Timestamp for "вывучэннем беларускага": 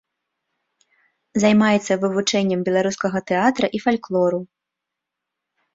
2.05-3.19